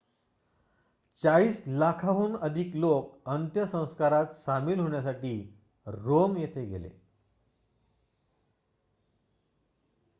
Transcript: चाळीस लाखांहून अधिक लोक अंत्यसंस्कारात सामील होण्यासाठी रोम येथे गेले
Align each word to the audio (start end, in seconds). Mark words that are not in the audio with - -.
चाळीस 1.23 1.61
लाखांहून 1.67 2.35
अधिक 2.37 2.75
लोक 2.75 3.11
अंत्यसंस्कारात 3.25 4.33
सामील 4.35 4.79
होण्यासाठी 4.79 5.33
रोम 5.87 6.37
येथे 6.37 6.65
गेले 6.65 6.89